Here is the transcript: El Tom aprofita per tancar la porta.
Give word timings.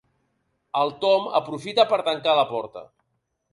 El 0.79 0.93
Tom 1.03 1.27
aprofita 1.41 1.87
per 1.93 2.01
tancar 2.09 2.37
la 2.43 2.49
porta. 2.57 2.87